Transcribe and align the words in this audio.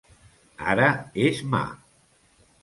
Ara 0.73 0.87
és 1.27 1.43
mà! 1.53 1.61